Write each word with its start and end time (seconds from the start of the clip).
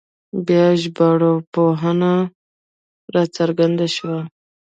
بیا 0.47 0.65
ژبارواپوهنه 0.81 2.13
راڅرګنده 3.13 3.87
شوه 3.95 4.19